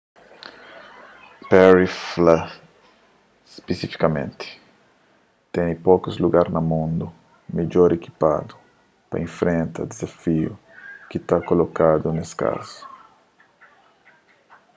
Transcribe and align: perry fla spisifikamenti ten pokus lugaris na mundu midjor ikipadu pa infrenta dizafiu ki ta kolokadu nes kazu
perry 1.49 1.87
fla 2.05 2.37
spisifikamenti 3.57 4.47
ten 5.53 5.69
pokus 5.87 6.15
lugaris 6.23 6.53
na 6.55 6.61
mundu 6.71 7.05
midjor 7.55 7.89
ikipadu 7.97 8.53
pa 9.09 9.15
infrenta 9.25 9.81
dizafiu 9.89 10.51
ki 11.09 11.17
ta 11.27 11.35
kolokadu 11.47 12.07
nes 12.13 12.31
kazu 12.41 12.79